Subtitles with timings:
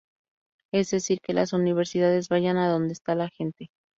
[0.73, 3.69] Es decir, que las universidades vayan a donde está la gente.